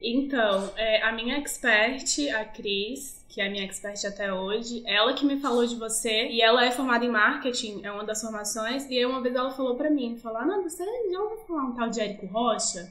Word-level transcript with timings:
Então, 0.00 0.72
é, 0.76 1.02
a 1.02 1.12
minha 1.12 1.36
expert, 1.36 2.28
a 2.34 2.44
Cris, 2.44 3.24
que 3.28 3.40
é 3.40 3.46
a 3.46 3.50
minha 3.50 3.64
expert 3.64 4.04
até 4.06 4.32
hoje, 4.32 4.82
ela 4.86 5.12
que 5.12 5.26
me 5.26 5.38
falou 5.38 5.66
de 5.66 5.76
você, 5.76 6.28
e 6.28 6.40
ela 6.40 6.64
é 6.64 6.70
formada 6.70 7.04
em 7.04 7.10
marketing, 7.10 7.80
é 7.82 7.92
uma 7.92 8.04
das 8.04 8.20
formações, 8.20 8.88
e 8.88 8.96
aí 8.96 9.04
uma 9.04 9.20
vez 9.20 9.34
ela 9.34 9.50
falou 9.50 9.76
pra 9.76 9.90
mim, 9.90 10.16
falou, 10.16 10.38
ah, 10.38 10.60
você 10.62 10.84
já 11.10 11.20
ouviu 11.20 11.38
falar 11.46 11.64
um 11.64 11.72
tal 11.72 11.90
de 11.90 12.00
Érico 12.00 12.26
Rocha? 12.26 12.90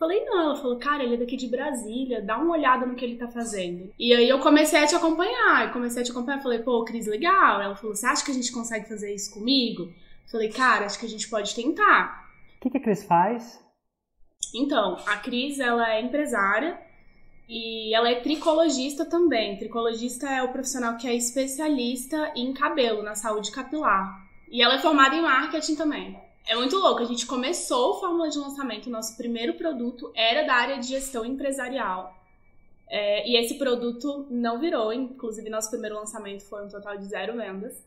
Falei, 0.00 0.24
não. 0.24 0.40
Ela 0.40 0.56
falou, 0.56 0.78
cara, 0.78 1.04
ele 1.04 1.14
é 1.14 1.18
daqui 1.18 1.36
de 1.36 1.46
Brasília, 1.46 2.22
dá 2.22 2.38
uma 2.38 2.54
olhada 2.54 2.86
no 2.86 2.94
que 2.94 3.04
ele 3.04 3.16
tá 3.16 3.28
fazendo. 3.28 3.92
E 3.98 4.14
aí 4.14 4.26
eu 4.26 4.38
comecei 4.38 4.82
a 4.82 4.86
te 4.86 4.94
acompanhar. 4.94 5.68
E 5.68 5.72
comecei 5.74 6.00
a 6.00 6.04
te 6.04 6.10
acompanhar. 6.10 6.42
Falei, 6.42 6.60
pô, 6.60 6.82
Cris, 6.84 7.06
legal. 7.06 7.60
Ela 7.60 7.76
falou, 7.76 7.94
você 7.94 8.06
acha 8.06 8.24
que 8.24 8.30
a 8.30 8.34
gente 8.34 8.50
consegue 8.50 8.88
fazer 8.88 9.14
isso 9.14 9.30
comigo? 9.30 9.92
Falei, 10.30 10.48
cara, 10.48 10.86
acho 10.86 10.98
que 10.98 11.04
a 11.04 11.08
gente 11.08 11.28
pode 11.28 11.54
tentar. 11.54 12.26
O 12.56 12.60
que, 12.62 12.70
que 12.70 12.78
a 12.78 12.80
Cris 12.80 13.04
faz? 13.04 13.62
Então, 14.54 14.96
a 15.06 15.16
Cris, 15.16 15.58
ela 15.58 15.92
é 15.94 16.00
empresária 16.00 16.80
e 17.48 17.94
ela 17.94 18.10
é 18.10 18.20
tricologista 18.20 19.04
também. 19.04 19.56
Tricologista 19.56 20.28
é 20.28 20.42
o 20.42 20.52
profissional 20.52 20.96
que 20.96 21.08
é 21.08 21.14
especialista 21.14 22.32
em 22.36 22.52
cabelo, 22.52 23.02
na 23.02 23.14
saúde 23.14 23.50
capilar. 23.50 24.28
E 24.50 24.62
ela 24.62 24.74
é 24.74 24.78
formada 24.78 25.14
em 25.14 25.22
marketing 25.22 25.76
também. 25.76 26.16
É 26.46 26.56
muito 26.56 26.76
louco. 26.76 27.00
A 27.00 27.04
gente 27.04 27.26
começou 27.26 27.90
o 27.90 28.00
Fórmula 28.00 28.28
de 28.28 28.38
Lançamento, 28.38 28.90
nosso 28.90 29.16
primeiro 29.16 29.54
produto 29.54 30.10
era 30.14 30.44
da 30.44 30.54
área 30.54 30.78
de 30.78 30.88
gestão 30.88 31.24
empresarial. 31.24 32.16
É, 32.88 33.28
e 33.28 33.36
esse 33.36 33.54
produto 33.54 34.26
não 34.28 34.58
virou, 34.58 34.92
inclusive 34.92 35.48
nosso 35.48 35.70
primeiro 35.70 35.94
lançamento 35.94 36.42
foi 36.42 36.66
um 36.66 36.68
total 36.68 36.96
de 36.96 37.04
zero 37.04 37.36
vendas. 37.36 37.80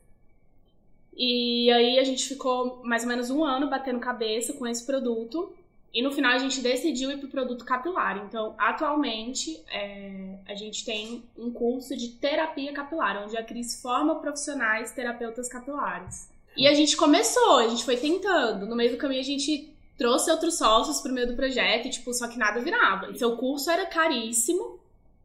E 1.15 1.69
aí 1.71 1.99
a 1.99 2.03
gente 2.03 2.25
ficou 2.25 2.81
mais 2.83 3.03
ou 3.03 3.09
menos 3.09 3.29
um 3.29 3.43
ano 3.43 3.69
batendo 3.69 3.99
cabeça 3.99 4.53
com 4.53 4.65
esse 4.65 4.85
produto. 4.85 5.53
E 5.93 6.01
no 6.01 6.11
final 6.11 6.31
a 6.31 6.39
gente 6.39 6.59
decidiu 6.59 7.11
ir 7.11 7.17
para 7.17 7.27
o 7.27 7.31
produto 7.31 7.63
capilar. 7.63 8.17
Então, 8.25 8.55
atualmente, 8.57 9.63
é, 9.71 10.39
a 10.47 10.55
gente 10.55 10.83
tem 10.83 11.23
um 11.37 11.51
curso 11.51 11.95
de 11.95 12.09
terapia 12.09 12.73
capilar, 12.73 13.23
onde 13.23 13.37
a 13.37 13.43
Cris 13.43 13.79
forma 13.79 14.15
profissionais 14.19 14.91
terapeutas 14.91 15.47
capilares. 15.47 16.29
E 16.57 16.67
a 16.67 16.73
gente 16.73 16.97
começou, 16.97 17.59
a 17.59 17.67
gente 17.67 17.85
foi 17.85 17.97
tentando. 17.97 18.65
No 18.65 18.75
meio 18.75 18.91
do 18.91 18.97
caminho 18.97 19.21
a 19.21 19.25
gente 19.25 19.71
trouxe 19.95 20.31
outros 20.31 20.57
sócios 20.57 20.99
pro 20.99 21.13
meio 21.13 21.27
do 21.27 21.35
projeto, 21.35 21.87
e, 21.87 21.91
tipo, 21.91 22.11
só 22.13 22.27
que 22.27 22.39
nada 22.39 22.59
virava. 22.59 23.11
E 23.11 23.17
seu 23.17 23.37
curso 23.37 23.69
era 23.69 23.85
caríssimo. 23.85 24.79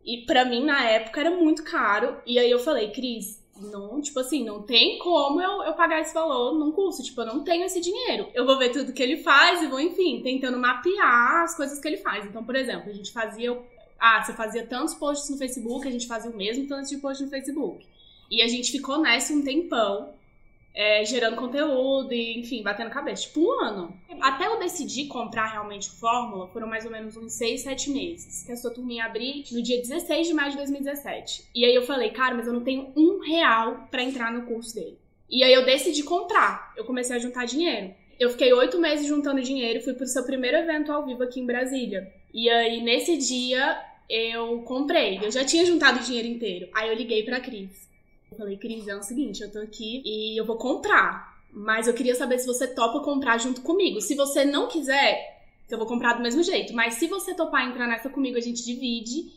E 0.04 0.18
para 0.18 0.44
mim, 0.44 0.64
na 0.64 0.84
época, 0.84 1.20
era 1.20 1.30
muito 1.30 1.62
caro. 1.64 2.16
E 2.26 2.38
aí 2.38 2.50
eu 2.50 2.58
falei, 2.58 2.90
Cris, 2.90 3.42
não, 3.60 4.00
tipo 4.00 4.18
assim, 4.20 4.44
não 4.44 4.62
tem 4.62 4.98
como 4.98 5.40
eu, 5.40 5.62
eu 5.62 5.72
pagar 5.74 6.00
esse 6.00 6.14
valor 6.14 6.54
num 6.58 6.72
curso. 6.72 7.02
Tipo, 7.02 7.22
eu 7.22 7.26
não 7.26 7.44
tenho 7.44 7.64
esse 7.64 7.80
dinheiro. 7.80 8.28
Eu 8.34 8.46
vou 8.46 8.58
ver 8.58 8.70
tudo 8.70 8.92
que 8.92 9.02
ele 9.02 9.18
faz 9.18 9.62
e 9.62 9.66
vou, 9.66 9.80
enfim, 9.80 10.20
tentando 10.22 10.58
mapear 10.58 11.42
as 11.42 11.56
coisas 11.56 11.78
que 11.78 11.88
ele 11.88 11.98
faz. 11.98 12.24
Então, 12.24 12.44
por 12.44 12.56
exemplo, 12.56 12.90
a 12.90 12.92
gente 12.92 13.12
fazia. 13.12 13.56
Ah, 13.98 14.22
você 14.22 14.32
fazia 14.32 14.64
tantos 14.64 14.94
posts 14.94 15.28
no 15.28 15.36
Facebook, 15.36 15.86
a 15.86 15.90
gente 15.90 16.06
fazia 16.06 16.30
o 16.30 16.36
mesmo 16.36 16.66
tanto 16.68 16.88
de 16.88 16.96
post 16.98 17.22
no 17.22 17.30
Facebook. 17.30 17.84
E 18.30 18.42
a 18.42 18.48
gente 18.48 18.70
ficou 18.70 18.98
nessa 18.98 19.32
um 19.32 19.42
tempão 19.42 20.12
é, 20.74 21.04
gerando 21.04 21.36
conteúdo 21.36 22.12
e, 22.12 22.38
enfim, 22.38 22.62
batendo 22.62 22.90
cabeça. 22.90 23.22
Tipo, 23.22 23.40
um 23.40 23.60
ano. 23.60 24.00
Até 24.20 24.46
eu 24.46 24.58
decidir 24.58 25.06
comprar 25.06 25.46
realmente 25.46 25.90
Fórmula, 25.90 26.48
foram 26.48 26.66
mais 26.66 26.84
ou 26.84 26.90
menos 26.90 27.16
uns 27.16 27.32
seis, 27.32 27.62
sete 27.62 27.90
meses. 27.90 28.44
Que 28.44 28.52
a 28.52 28.56
sua 28.56 28.72
turminha 28.72 29.04
abrir 29.04 29.44
no 29.50 29.62
dia 29.62 29.78
16 29.78 30.28
de 30.28 30.34
maio 30.34 30.50
de 30.50 30.56
2017. 30.58 31.50
E 31.54 31.64
aí 31.64 31.74
eu 31.74 31.82
falei, 31.82 32.10
cara, 32.10 32.34
mas 32.34 32.46
eu 32.46 32.52
não 32.52 32.62
tenho 32.62 32.92
um 32.96 33.20
real 33.20 33.88
para 33.90 34.02
entrar 34.02 34.32
no 34.32 34.46
curso 34.46 34.74
dele. 34.74 34.98
E 35.28 35.42
aí 35.42 35.52
eu 35.52 35.64
decidi 35.64 36.02
comprar. 36.02 36.72
Eu 36.76 36.84
comecei 36.84 37.16
a 37.16 37.18
juntar 37.18 37.44
dinheiro. 37.44 37.94
Eu 38.18 38.30
fiquei 38.30 38.52
oito 38.52 38.80
meses 38.80 39.06
juntando 39.06 39.40
dinheiro, 39.40 39.80
fui 39.80 39.94
pro 39.94 40.06
seu 40.06 40.24
primeiro 40.24 40.56
evento 40.56 40.90
ao 40.90 41.04
vivo 41.04 41.22
aqui 41.22 41.40
em 41.40 41.46
Brasília. 41.46 42.12
E 42.34 42.50
aí, 42.50 42.80
nesse 42.82 43.16
dia, 43.16 43.80
eu 44.08 44.62
comprei. 44.62 45.20
Eu 45.22 45.30
já 45.30 45.44
tinha 45.44 45.64
juntado 45.64 46.00
o 46.00 46.02
dinheiro 46.02 46.26
inteiro. 46.26 46.68
Aí 46.74 46.88
eu 46.88 46.94
liguei 46.94 47.22
pra 47.22 47.40
Cris. 47.40 47.88
Eu 48.30 48.36
falei, 48.36 48.56
Cris, 48.56 48.86
é 48.86 48.96
o 48.96 49.02
seguinte, 49.02 49.42
eu 49.42 49.50
tô 49.50 49.58
aqui 49.58 50.02
e 50.04 50.38
eu 50.38 50.44
vou 50.44 50.56
comprar. 50.56 51.38
Mas 51.52 51.86
eu 51.86 51.94
queria 51.94 52.14
saber 52.14 52.38
se 52.38 52.46
você 52.46 52.66
topa 52.66 53.00
comprar 53.00 53.38
junto 53.38 53.62
comigo. 53.62 54.00
Se 54.00 54.14
você 54.14 54.44
não 54.44 54.68
quiser, 54.68 55.42
eu 55.68 55.78
vou 55.78 55.86
comprar 55.86 56.14
do 56.14 56.22
mesmo 56.22 56.42
jeito. 56.42 56.74
Mas 56.74 56.94
se 56.94 57.06
você 57.06 57.34
topar 57.34 57.66
entrar 57.66 57.86
nessa 57.86 58.08
comigo, 58.08 58.36
a 58.36 58.40
gente 58.40 58.64
divide 58.64 59.32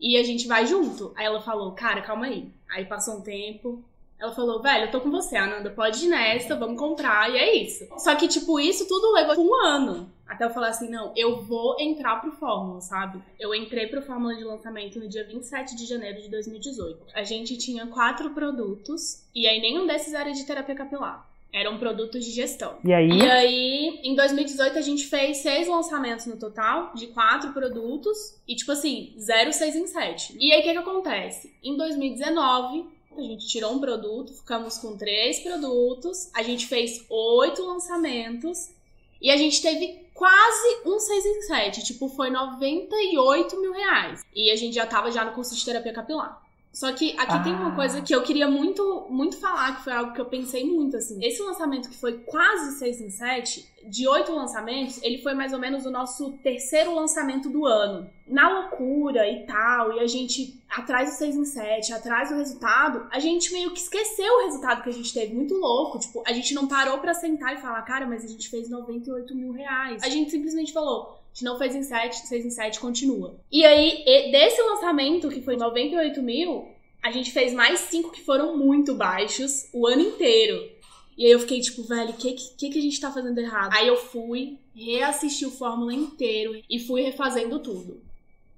e 0.00 0.16
a 0.16 0.22
gente 0.22 0.48
vai 0.48 0.66
junto. 0.66 1.12
Aí 1.16 1.24
ela 1.24 1.40
falou, 1.40 1.72
cara, 1.72 2.02
calma 2.02 2.26
aí. 2.26 2.48
Aí 2.68 2.84
passou 2.84 3.18
um 3.18 3.20
tempo, 3.20 3.82
ela 4.22 4.30
falou, 4.30 4.62
velho, 4.62 4.84
eu 4.84 4.90
tô 4.92 5.00
com 5.00 5.10
você, 5.10 5.36
Ananda, 5.36 5.68
pode 5.68 6.06
ir 6.06 6.08
nessa, 6.08 6.54
vamos 6.54 6.78
comprar, 6.78 7.28
e 7.28 7.36
é 7.36 7.56
isso. 7.56 7.88
Só 7.98 8.14
que, 8.14 8.28
tipo, 8.28 8.60
isso 8.60 8.86
tudo 8.86 9.12
levou 9.12 9.44
um 9.44 9.52
ano. 9.66 10.08
Até 10.24 10.44
eu 10.44 10.50
falar 10.50 10.68
assim, 10.68 10.88
não, 10.88 11.12
eu 11.16 11.42
vou 11.42 11.74
entrar 11.80 12.20
pro 12.20 12.30
Fórmula, 12.30 12.80
sabe? 12.80 13.20
Eu 13.38 13.52
entrei 13.52 13.88
pro 13.88 14.00
Fórmula 14.00 14.36
de 14.36 14.44
lançamento 14.44 15.00
no 15.00 15.08
dia 15.08 15.24
27 15.24 15.74
de 15.74 15.86
janeiro 15.86 16.22
de 16.22 16.28
2018. 16.28 17.04
A 17.12 17.24
gente 17.24 17.58
tinha 17.58 17.84
quatro 17.88 18.30
produtos, 18.30 19.24
e 19.34 19.48
aí 19.48 19.60
nenhum 19.60 19.88
desses 19.88 20.14
era 20.14 20.30
de 20.30 20.46
terapia 20.46 20.76
capilar. 20.76 21.28
Eram 21.52 21.76
produtos 21.76 22.24
de 22.24 22.30
gestão. 22.30 22.76
E 22.84 22.94
aí? 22.94 23.10
E 23.10 23.28
aí, 23.28 24.00
em 24.04 24.14
2018, 24.14 24.78
a 24.78 24.82
gente 24.82 25.04
fez 25.04 25.38
seis 25.38 25.66
lançamentos 25.66 26.26
no 26.26 26.36
total, 26.36 26.92
de 26.94 27.08
quatro 27.08 27.52
produtos, 27.52 28.38
e 28.46 28.54
tipo 28.54 28.70
assim, 28.70 29.14
zero, 29.18 29.52
seis 29.52 29.74
em 29.74 29.88
sete. 29.88 30.36
E 30.38 30.52
aí, 30.52 30.60
o 30.60 30.62
que 30.62 30.70
que 30.70 30.78
acontece? 30.78 31.52
Em 31.62 31.76
2019, 31.76 33.01
a 33.20 33.22
gente 33.22 33.46
tirou 33.46 33.72
um 33.72 33.80
produto, 33.80 34.32
ficamos 34.32 34.78
com 34.78 34.96
três 34.96 35.40
produtos, 35.40 36.30
a 36.34 36.42
gente 36.42 36.66
fez 36.66 37.04
oito 37.08 37.64
lançamentos 37.64 38.70
e 39.20 39.30
a 39.30 39.36
gente 39.36 39.62
teve 39.62 40.02
quase 40.14 40.82
um 40.84 40.98
6 40.98 41.26
em 41.26 41.42
7. 41.42 41.84
Tipo, 41.84 42.08
foi 42.08 42.30
98 42.30 43.60
mil 43.60 43.72
reais. 43.72 44.24
E 44.34 44.50
a 44.50 44.56
gente 44.56 44.74
já 44.74 44.86
tava 44.86 45.10
já 45.12 45.24
no 45.24 45.32
curso 45.32 45.54
de 45.54 45.64
terapia 45.64 45.92
capilar. 45.92 46.41
Só 46.72 46.90
que 46.92 47.12
aqui 47.18 47.34
ah. 47.34 47.42
tem 47.42 47.52
uma 47.52 47.74
coisa 47.74 48.00
que 48.00 48.14
eu 48.14 48.22
queria 48.22 48.48
muito, 48.48 49.06
muito 49.10 49.36
falar, 49.38 49.76
que 49.76 49.84
foi 49.84 49.92
algo 49.92 50.14
que 50.14 50.20
eu 50.20 50.24
pensei 50.24 50.64
muito, 50.64 50.96
assim. 50.96 51.22
Esse 51.22 51.42
lançamento 51.42 51.90
que 51.90 51.96
foi 51.96 52.14
quase 52.20 52.78
6 52.78 53.00
em 53.02 53.10
7, 53.10 53.72
de 53.84 54.08
oito 54.08 54.32
lançamentos, 54.32 54.98
ele 55.02 55.18
foi 55.18 55.34
mais 55.34 55.52
ou 55.52 55.58
menos 55.58 55.84
o 55.84 55.90
nosso 55.90 56.32
terceiro 56.38 56.94
lançamento 56.94 57.50
do 57.50 57.66
ano. 57.66 58.08
Na 58.26 58.48
loucura 58.48 59.28
e 59.28 59.44
tal, 59.44 59.92
e 59.92 60.00
a 60.00 60.06
gente 60.06 60.58
atrás 60.70 61.10
do 61.10 61.16
6 61.16 61.36
em 61.36 61.44
7, 61.44 61.92
atrás 61.92 62.30
do 62.30 62.36
resultado, 62.36 63.06
a 63.10 63.18
gente 63.18 63.52
meio 63.52 63.72
que 63.72 63.80
esqueceu 63.80 64.32
o 64.32 64.44
resultado 64.46 64.82
que 64.82 64.88
a 64.88 64.92
gente 64.92 65.12
teve. 65.12 65.34
Muito 65.34 65.54
louco. 65.54 65.98
Tipo, 65.98 66.22
a 66.26 66.32
gente 66.32 66.54
não 66.54 66.66
parou 66.66 66.98
para 66.98 67.12
sentar 67.12 67.52
e 67.54 67.60
falar, 67.60 67.82
cara, 67.82 68.06
mas 68.06 68.24
a 68.24 68.28
gente 68.28 68.48
fez 68.48 68.70
98 68.70 69.34
mil 69.34 69.52
reais. 69.52 70.02
A 70.02 70.08
gente 70.08 70.30
simplesmente 70.30 70.72
falou, 70.72 71.21
gente 71.32 71.44
não 71.44 71.58
fez 71.58 71.74
em 71.74 71.82
7, 71.82 72.26
6 72.26 72.46
em 72.46 72.50
7, 72.50 72.80
continua. 72.80 73.40
E 73.50 73.64
aí, 73.64 74.04
desse 74.30 74.60
lançamento, 74.62 75.28
que 75.28 75.42
foi 75.42 75.56
98 75.56 76.22
mil, 76.22 76.68
a 77.02 77.10
gente 77.10 77.32
fez 77.32 77.52
mais 77.52 77.80
5 77.80 78.12
que 78.12 78.22
foram 78.22 78.56
muito 78.56 78.94
baixos 78.94 79.68
o 79.72 79.86
ano 79.86 80.02
inteiro. 80.02 80.70
E 81.16 81.26
aí 81.26 81.32
eu 81.32 81.40
fiquei 81.40 81.60
tipo, 81.60 81.82
velho, 81.82 82.10
o 82.10 82.16
que, 82.16 82.32
que, 82.32 82.70
que 82.70 82.78
a 82.78 82.82
gente 82.82 83.00
tá 83.00 83.10
fazendo 83.10 83.38
errado? 83.38 83.72
Aí 83.74 83.86
eu 83.86 83.96
fui, 83.96 84.58
reassisti 84.74 85.44
o 85.44 85.50
Fórmula 85.50 85.92
inteiro 85.92 86.62
e 86.68 86.78
fui 86.78 87.02
refazendo 87.02 87.58
tudo. 87.58 88.00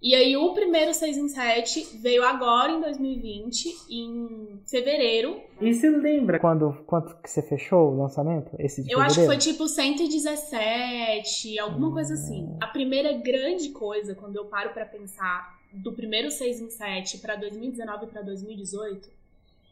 E 0.05 0.15
aí 0.15 0.37
o 0.37 0.53
primeiro 0.53 0.93
6 0.93 1.17
em 1.17 1.29
7 1.29 1.97
veio 1.97 2.23
agora 2.25 2.71
em 2.71 2.79
2020, 2.79 3.75
em 3.89 4.61
fevereiro. 4.67 5.41
E 5.59 5.73
você 5.73 5.89
lembra 5.89 6.39
quando, 6.39 6.75
quanto 6.87 7.17
que 7.23 7.31
você 7.31 7.41
fechou 7.41 7.91
o 7.91 8.03
lançamento? 8.03 8.55
Esse 8.59 8.83
de 8.83 8.93
Eu 8.93 8.99
fevereiro? 8.99 9.07
acho 9.07 9.21
que 9.21 9.27
foi 9.27 9.39
tipo 9.39 9.67
117, 9.67 11.59
alguma 11.59 11.89
hum. 11.89 11.93
coisa 11.93 12.13
assim. 12.13 12.55
A 12.61 12.67
primeira 12.67 13.15
grande 13.15 13.71
coisa, 13.71 14.15
quando 14.15 14.37
eu 14.37 14.45
paro 14.45 14.75
para 14.75 14.85
pensar 14.85 15.59
do 15.73 15.91
primeiro 15.91 16.31
6 16.31 16.61
em 16.61 16.69
7 16.69 17.17
para 17.19 17.37
2019 17.37 18.09
para 18.09 18.21
2018, 18.21 19.09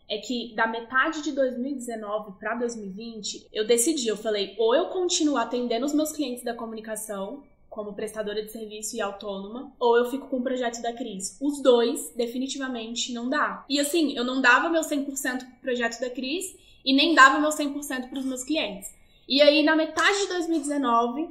é 0.09 0.17
que 0.17 0.55
da 0.55 0.67
metade 0.67 1.23
de 1.23 1.33
2019 1.33 2.39
para 2.41 2.55
2020, 2.55 3.49
eu 3.53 3.67
decidi, 3.67 4.09
eu 4.09 4.17
falei, 4.17 4.55
ou 4.57 4.75
eu 4.75 4.87
continuo 4.87 5.37
atendendo 5.37 5.85
os 5.85 5.93
meus 5.93 6.11
clientes 6.11 6.43
da 6.43 6.55
comunicação, 6.55 7.43
como 7.73 7.95
prestadora 7.95 8.43
de 8.43 8.53
serviço 8.53 8.95
e 8.95 9.01
autônoma, 9.01 9.73
ou 9.81 9.97
eu 9.97 10.11
fico 10.11 10.29
com 10.29 10.37
o 10.37 10.43
projeto 10.43 10.83
da 10.83 10.93
Cris. 10.93 11.39
Os 11.41 11.63
dois, 11.63 12.13
definitivamente, 12.15 13.15
não 13.15 13.31
dá. 13.31 13.65
E 13.67 13.81
assim, 13.81 14.15
eu 14.15 14.25
não 14.25 14.43
dava 14.43 14.69
meu 14.69 14.83
100% 14.83 15.39
pro 15.39 15.49
projeto 15.63 15.99
da 15.99 16.11
Cris 16.11 16.55
e 16.85 16.93
nem 16.93 17.15
dava 17.15 17.41
meu 17.41 17.49
100% 17.49 18.11
pros 18.11 18.27
meus 18.27 18.45
clientes. 18.45 18.95
E 19.27 19.41
aí, 19.41 19.63
na 19.63 19.75
metade 19.75 20.19
de 20.19 20.29
2019, 20.29 21.31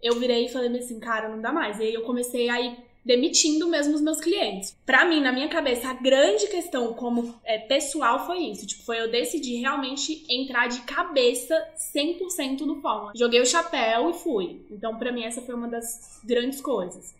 eu 0.00 0.14
virei 0.20 0.46
e 0.46 0.48
falei 0.48 0.78
assim, 0.78 1.00
cara, 1.00 1.28
não 1.28 1.40
dá 1.40 1.50
mais. 1.50 1.80
E 1.80 1.82
aí 1.82 1.94
eu 1.94 2.02
comecei 2.02 2.48
a 2.48 2.60
ir 2.60 2.78
demitindo 3.08 3.66
mesmo 3.66 3.94
os 3.94 4.02
meus 4.02 4.20
clientes. 4.20 4.76
Para 4.84 5.06
mim, 5.06 5.18
na 5.22 5.32
minha 5.32 5.48
cabeça, 5.48 5.88
a 5.88 5.94
grande 5.94 6.46
questão 6.48 6.92
como 6.92 7.34
é, 7.42 7.56
pessoal 7.56 8.26
foi 8.26 8.40
isso. 8.40 8.66
Tipo, 8.66 8.84
foi 8.84 9.00
eu 9.00 9.10
decidir 9.10 9.60
realmente 9.60 10.26
entrar 10.28 10.68
de 10.68 10.82
cabeça 10.82 11.56
100% 11.96 12.60
no 12.60 12.82
Fórmula. 12.82 13.12
Joguei 13.16 13.40
o 13.40 13.46
chapéu 13.46 14.10
e 14.10 14.12
fui. 14.12 14.66
Então, 14.70 14.98
para 14.98 15.10
mim, 15.10 15.24
essa 15.24 15.40
foi 15.40 15.54
uma 15.54 15.68
das 15.68 16.20
grandes 16.22 16.60
coisas. 16.60 17.14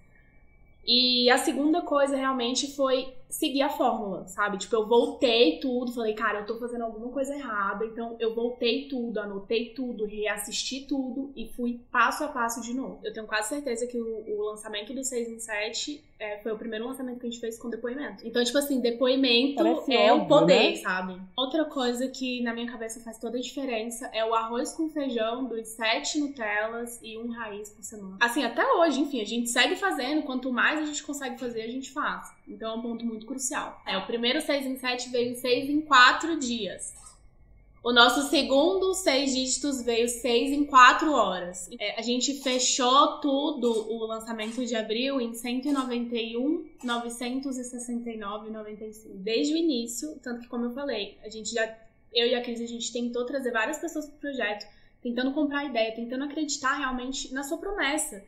E 0.87 1.31
a 1.31 1.38
segunda 1.38 1.81
coisa 1.81 2.14
realmente 2.14 2.76
foi 2.76 3.14
seguir 3.29 3.63
a 3.63 3.69
fórmula, 3.69 4.27
sabe? 4.27 4.59
Tipo, 4.59 4.77
eu 4.77 4.87
voltei 4.87 5.61
tudo, 5.61 5.93
falei, 5.93 6.15
cara, 6.15 6.41
eu 6.41 6.47
tô 6.47 6.59
fazendo 6.59 6.85
alguma 6.85 7.11
coisa 7.11 7.35
errada, 7.35 7.85
então 7.85 8.17
eu 8.19 8.35
voltei 8.35 8.89
tudo, 8.89 9.19
anotei 9.21 9.71
tudo, 9.71 10.07
reassisti 10.07 10.81
tudo 10.87 11.33
e 11.37 11.47
fui 11.49 11.81
passo 11.93 12.25
a 12.25 12.29
passo 12.29 12.61
de 12.61 12.75
novo. 12.75 13.01
Eu 13.05 13.13
tenho 13.13 13.27
quase 13.27 13.49
certeza 13.49 13.87
que 13.87 13.99
o, 13.99 14.25
o 14.27 14.47
lançamento 14.47 14.95
do 14.95 15.05
6 15.05 15.29
em 15.29 15.39
7 15.39 16.05
é, 16.19 16.39
foi 16.39 16.53
o 16.53 16.59
primeiro 16.59 16.87
lançamento 16.87 17.21
que 17.21 17.27
a 17.27 17.31
gente 17.31 17.41
fez 17.41 17.59
com 17.59 17.71
depoimento. 17.71 18.27
Então, 18.27 18.43
tipo 18.43 18.59
assim, 18.59 18.81
depoimento 18.81 19.63
Parece 19.63 19.95
é 19.95 20.13
óbvio, 20.13 20.25
o 20.25 20.29
poder, 20.29 20.71
né? 20.71 20.77
sabe? 20.77 21.21
Outra 21.37 21.65
coisa 21.67 22.09
que 22.09 22.43
na 22.43 22.53
minha 22.53 22.71
cabeça 22.71 23.01
faz 23.01 23.19
toda 23.19 23.39
a 23.39 23.41
diferença 23.41 24.11
é 24.13 24.25
o 24.25 24.35
arroz 24.35 24.73
com 24.73 24.89
feijão 24.89 25.45
dos 25.45 25.69
7 25.69 26.19
Nutellas 26.19 26.99
e 27.03 27.17
um 27.19 27.29
raiz 27.31 27.71
por 27.71 27.85
semana. 27.85 28.17
Assim, 28.21 28.43
até 28.43 28.67
hoje, 28.67 29.01
enfim, 29.01 29.21
a 29.21 29.25
gente 29.25 29.49
segue 29.49 29.77
fazendo, 29.77 30.23
quanto 30.23 30.53
mais 30.53 30.81
a 30.81 30.85
gente 30.85 31.03
consegue 31.03 31.39
fazer, 31.39 31.63
a 31.63 31.71
gente 31.71 31.91
faz. 31.91 32.38
Então 32.49 32.73
é 32.73 32.75
um 32.75 32.83
ponto 32.83 33.05
muito 33.05 33.27
crucial. 33.27 33.81
É, 33.87 33.97
o 33.99 34.06
primeiro 34.06 34.41
6 34.41 34.67
em 34.67 34.77
7 34.77 35.11
veio 35.11 35.37
6 35.37 35.71
em 35.71 35.81
4 35.83 36.39
dias. 36.39 36.95
O 37.83 37.93
nosso 37.93 38.29
segundo 38.29 38.93
seis 38.93 39.35
dígitos 39.35 39.83
veio 39.83 40.09
seis 40.09 40.50
em 40.50 40.65
quatro 40.65 41.12
horas. 41.12 41.71
É, 41.79 41.99
a 41.99 42.03
gente 42.03 42.35
fechou 42.43 43.21
tudo, 43.21 43.71
o 43.91 44.05
lançamento 44.05 44.67
de 44.67 44.75
abril, 44.75 45.21
em 45.21 45.33
191, 45.33 46.67
969, 46.83 48.50
95. 48.50 49.17
Desde 49.19 49.55
o 49.55 49.56
início, 49.56 50.19
tanto 50.23 50.41
que, 50.41 50.49
como 50.49 50.67
eu 50.67 50.73
falei, 50.73 51.17
a 51.25 51.29
gente 51.29 51.55
já, 51.55 51.73
eu 52.12 52.27
e 52.27 52.35
a 52.35 52.43
Cris, 52.43 52.61
a 52.61 52.67
gente 52.67 52.93
tentou 52.93 53.25
trazer 53.25 53.53
várias 53.53 53.79
pessoas 53.79 54.06
pro 54.06 54.19
projeto, 54.19 54.67
tentando 55.00 55.33
comprar 55.33 55.65
ideia, 55.65 55.95
tentando 55.95 56.25
acreditar 56.25 56.77
realmente 56.77 57.33
na 57.33 57.45
sua 57.45 57.59
promessa. 57.59 58.25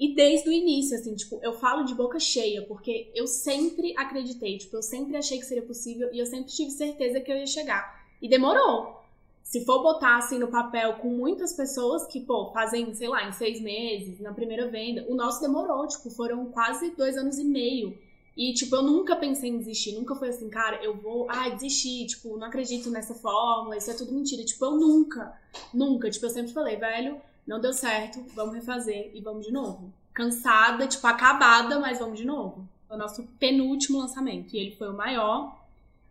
E 0.00 0.14
desde 0.14 0.48
o 0.48 0.52
início, 0.52 0.96
assim, 0.96 1.14
tipo, 1.14 1.38
eu 1.42 1.52
falo 1.52 1.84
de 1.84 1.94
boca 1.94 2.18
cheia, 2.18 2.62
porque 2.62 3.10
eu 3.14 3.26
sempre 3.26 3.92
acreditei, 3.98 4.56
tipo, 4.56 4.74
eu 4.74 4.82
sempre 4.82 5.14
achei 5.14 5.38
que 5.38 5.44
seria 5.44 5.62
possível 5.62 6.08
e 6.10 6.18
eu 6.18 6.24
sempre 6.24 6.50
tive 6.50 6.70
certeza 6.70 7.20
que 7.20 7.30
eu 7.30 7.36
ia 7.36 7.46
chegar. 7.46 8.02
E 8.22 8.26
demorou. 8.26 8.98
Se 9.42 9.62
for 9.66 9.82
botar 9.82 10.16
assim 10.16 10.38
no 10.38 10.48
papel 10.48 10.94
com 10.94 11.08
muitas 11.10 11.52
pessoas 11.52 12.06
que, 12.06 12.20
pô, 12.20 12.50
fazem, 12.50 12.94
sei 12.94 13.08
lá, 13.08 13.28
em 13.28 13.32
seis 13.32 13.60
meses, 13.60 14.18
na 14.20 14.32
primeira 14.32 14.70
venda, 14.70 15.04
o 15.06 15.14
nosso 15.14 15.42
demorou, 15.42 15.86
tipo, 15.86 16.08
foram 16.08 16.46
quase 16.46 16.92
dois 16.96 17.18
anos 17.18 17.38
e 17.38 17.44
meio. 17.44 17.98
E, 18.34 18.54
tipo, 18.54 18.74
eu 18.76 18.82
nunca 18.82 19.16
pensei 19.16 19.50
em 19.50 19.58
desistir, 19.58 19.92
nunca 19.92 20.14
foi 20.14 20.30
assim, 20.30 20.48
cara, 20.48 20.82
eu 20.82 20.96
vou, 20.96 21.26
ah, 21.28 21.50
desistir, 21.50 22.06
tipo, 22.06 22.38
não 22.38 22.46
acredito 22.46 22.88
nessa 22.88 23.12
fórmula, 23.12 23.76
isso 23.76 23.90
é 23.90 23.94
tudo 23.94 24.14
mentira. 24.14 24.42
Tipo, 24.44 24.64
eu 24.64 24.70
nunca, 24.76 25.38
nunca, 25.74 26.08
tipo, 26.08 26.24
eu 26.24 26.30
sempre 26.30 26.52
falei, 26.52 26.76
velho, 26.76 27.20
não 27.46 27.60
deu 27.60 27.72
certo, 27.72 28.24
vamos 28.34 28.54
refazer 28.54 29.10
e 29.14 29.20
vamos 29.20 29.46
de 29.46 29.52
novo. 29.52 29.92
Cansada, 30.12 30.86
tipo, 30.86 31.06
acabada, 31.06 31.78
mas 31.78 31.98
vamos 31.98 32.18
de 32.18 32.26
novo. 32.26 32.66
Foi 32.86 32.96
o 32.96 33.00
nosso 33.00 33.22
penúltimo 33.38 33.98
lançamento. 33.98 34.54
E 34.54 34.58
ele 34.58 34.76
foi 34.76 34.88
o 34.90 34.96
maior. 34.96 35.56